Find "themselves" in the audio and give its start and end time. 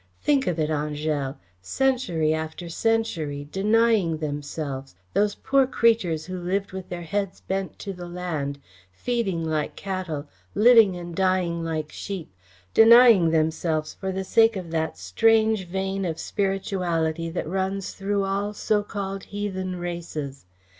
4.17-4.95, 13.29-13.93